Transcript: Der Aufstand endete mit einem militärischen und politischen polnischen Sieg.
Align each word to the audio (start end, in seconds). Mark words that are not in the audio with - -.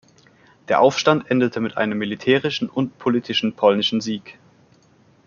Der 0.67 0.81
Aufstand 0.81 1.29
endete 1.29 1.59
mit 1.59 1.77
einem 1.77 1.95
militärischen 1.99 2.69
und 2.69 2.97
politischen 2.97 3.53
polnischen 3.53 4.01
Sieg. 4.01 4.39